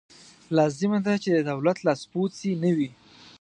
لازمه 0.57 0.99
ده 1.05 1.13
چې 1.23 1.29
د 1.33 1.39
دولت 1.51 1.77
لاسپوڅې 1.85 2.51
نه 2.63 2.69
وي. 2.77 2.89